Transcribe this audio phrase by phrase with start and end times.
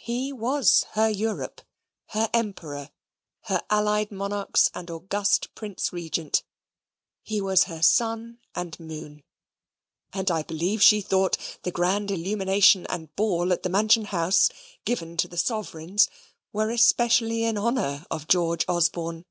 [0.00, 1.62] He was her Europe:
[2.08, 2.90] her emperor:
[3.42, 6.42] her allied monarchs and august prince regent.
[7.22, 9.22] He was her sun and moon;
[10.12, 14.50] and I believe she thought the grand illumination and ball at the Mansion House,
[14.84, 16.08] given to the sovereigns,
[16.52, 19.24] were especially in honour of George Osborne.